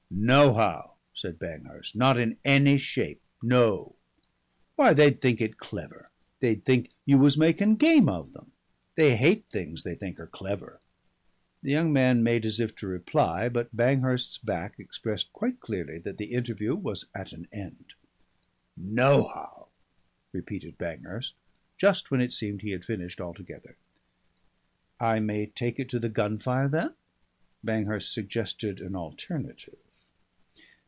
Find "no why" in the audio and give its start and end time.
3.41-4.93